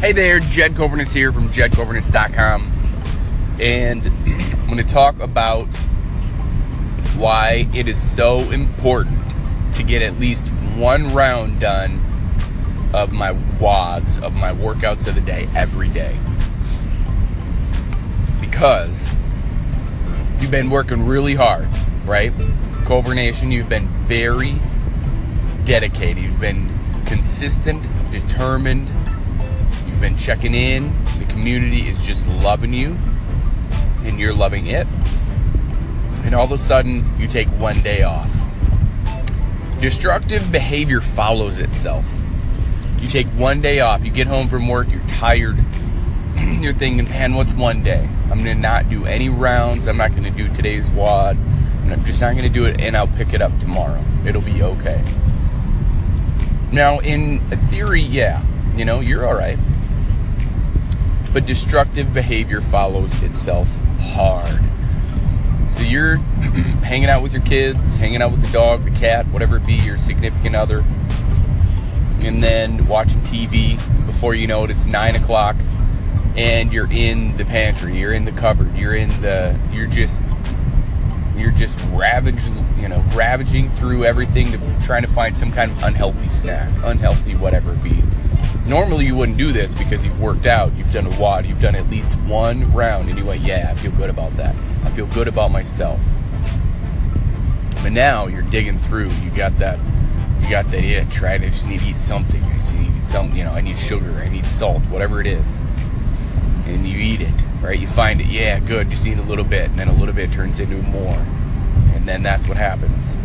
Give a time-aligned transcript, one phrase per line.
[0.00, 2.72] Hey there, Jed Coverness here from JedCoverness.com.
[3.60, 5.66] And I'm going to talk about
[7.18, 9.20] why it is so important
[9.74, 12.00] to get at least one round done
[12.94, 16.16] of my WODs, of my workouts of the day, every day.
[18.40, 19.06] Because
[20.40, 21.68] you've been working really hard,
[22.06, 22.32] right?
[22.86, 24.54] Cobra Nation, you've been very
[25.64, 26.22] dedicated.
[26.22, 26.70] You've been
[27.04, 28.88] consistent, determined,
[30.00, 30.90] been checking in.
[31.18, 32.96] The community is just loving you,
[34.04, 34.86] and you're loving it.
[36.24, 38.34] And all of a sudden, you take one day off.
[39.80, 42.22] Destructive behavior follows itself.
[43.00, 45.58] You take one day off, you get home from work, you're tired.
[46.60, 48.08] you're thinking, man, what's one day?
[48.30, 49.86] I'm going to not do any rounds.
[49.86, 51.36] I'm not going to do today's WOD.
[51.36, 54.02] And I'm just not going to do it, and I'll pick it up tomorrow.
[54.24, 55.02] It'll be okay.
[56.72, 58.42] Now, in theory, yeah,
[58.76, 59.58] you know, you're all right
[61.32, 64.60] but destructive behavior follows itself hard.
[65.68, 66.16] So you're
[66.82, 69.74] hanging out with your kids, hanging out with the dog, the cat, whatever it be,
[69.74, 70.84] your significant other,
[72.24, 73.76] and then watching TV.
[74.06, 75.56] Before you know it, it's nine o'clock,
[76.36, 80.24] and you're in the pantry, you're in the cupboard, you're in the, you're just,
[81.36, 85.80] you're just ravaged, you know, ravaging through everything to trying to find some kind of
[85.84, 88.02] unhealthy snack, unhealthy whatever it be
[88.66, 91.74] normally you wouldn't do this because you've worked out, you've done a WOD, you've done
[91.74, 94.54] at least one round, and you went, yeah, I feel good about that.
[94.84, 96.00] I feel good about myself.
[97.82, 99.10] But now you're digging through.
[99.22, 99.78] You got that,
[100.42, 101.40] you got the itch, right?
[101.40, 102.42] I just need to eat something.
[102.42, 105.60] I just need something, you know, I need sugar, I need salt, whatever it is.
[106.66, 107.78] And you eat it, right?
[107.78, 110.32] You find it, yeah, good, just eat a little bit, and then a little bit
[110.32, 111.18] turns into more.
[111.94, 113.16] And then that's what happens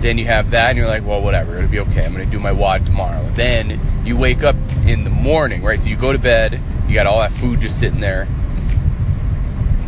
[0.00, 2.30] then you have that and you're like well whatever it'll be okay i'm going to
[2.30, 4.56] do my WOD tomorrow then you wake up
[4.86, 5.78] in the morning, right?
[5.78, 8.26] So you go to bed, you got all that food just sitting there.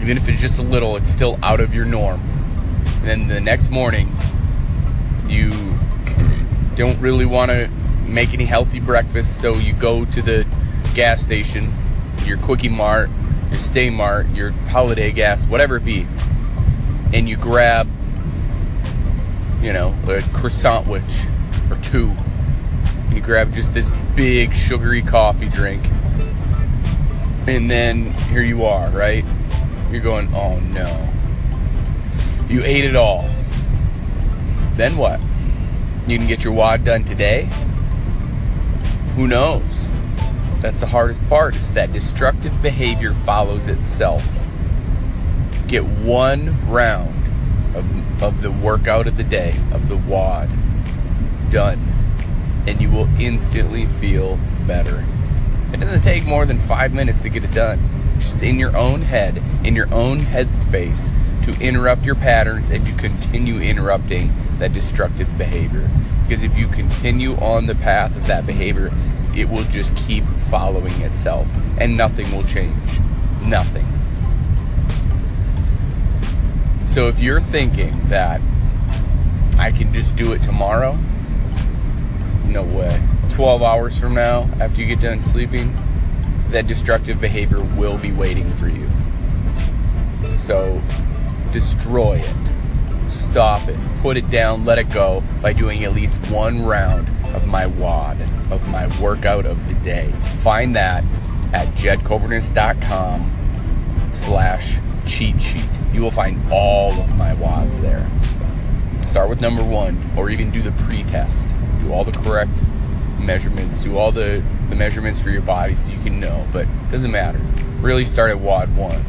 [0.02, 2.20] Even if it's just a little, it's still out of your norm.
[3.00, 4.14] And then the next morning,
[5.26, 5.50] you
[6.76, 7.70] don't really want to
[8.06, 10.46] make any healthy breakfast, so you go to the
[10.94, 11.72] gas station,
[12.24, 13.08] your Quickie Mart,
[13.48, 16.06] your Stay Mart, your Holiday Gas, whatever it be,
[17.14, 17.88] and you grab,
[19.62, 21.26] you know, a croissant witch
[21.70, 22.14] or two
[23.12, 25.84] you grab just this big sugary coffee drink.
[27.46, 29.24] And then here you are, right?
[29.90, 31.08] You're going, oh no.
[32.48, 33.28] You ate it all.
[34.74, 35.20] Then what?
[36.06, 37.48] You can get your WOD done today?
[39.16, 39.90] Who knows?
[40.60, 41.56] That's the hardest part.
[41.56, 44.46] Is that destructive behavior follows itself.
[45.66, 47.14] Get one round
[47.74, 50.48] of, of the workout of the day, of the WOD,
[51.50, 51.89] done
[52.66, 55.04] and you will instantly feel better.
[55.72, 57.78] It doesn't take more than five minutes to get it done.
[58.16, 61.12] It's just in your own head, in your own headspace,
[61.44, 65.88] to interrupt your patterns and to continue interrupting that destructive behavior.
[66.24, 68.90] Because if you continue on the path of that behavior,
[69.34, 73.00] it will just keep following itself and nothing will change.
[73.44, 73.86] Nothing.
[76.86, 78.40] So if you're thinking that
[79.60, 80.98] I can just do it tomorrow.
[83.40, 85.74] 12 hours from now, after you get done sleeping,
[86.50, 88.86] that destructive behavior will be waiting for you.
[90.30, 90.82] So,
[91.50, 93.10] destroy it.
[93.10, 93.78] Stop it.
[94.02, 94.66] Put it down.
[94.66, 98.20] Let it go by doing at least one round of my WOD,
[98.50, 100.12] of my workout of the day.
[100.40, 101.02] Find that
[101.54, 105.64] at jedcoberness.com slash cheat sheet.
[105.94, 108.06] You will find all of my WODs there.
[109.00, 111.48] Start with number one, or even do the pre-test
[111.80, 112.52] do all the correct
[113.20, 116.46] measurements, do all the, the measurements for your body so you can know.
[116.52, 117.40] But doesn't matter.
[117.80, 119.04] Really start at WOD one.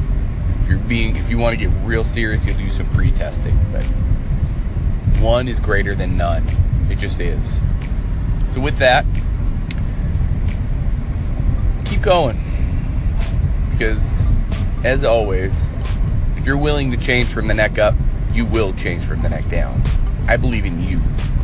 [0.62, 3.58] If you're being if you want to get real serious, you'll do some pre-testing.
[3.72, 3.84] But
[5.22, 6.46] one is greater than none.
[6.90, 7.60] It just is.
[8.48, 9.06] So with that,
[11.86, 12.40] keep going.
[13.72, 14.30] Because
[14.84, 15.70] as always,
[16.38, 17.96] if you're willing to change from the neck up,
[18.34, 19.82] you will change from the neck down.
[20.28, 21.00] I believe in you.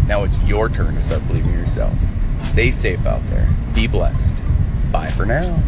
[0.08, 2.00] Now it's your turn to start believing in yourself.
[2.40, 3.48] Stay safe out there.
[3.74, 4.36] Be blessed.
[4.92, 5.62] Bye for now.